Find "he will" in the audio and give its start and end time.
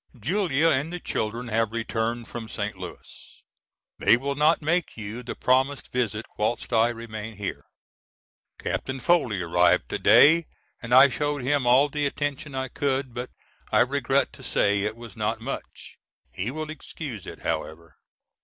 16.31-16.71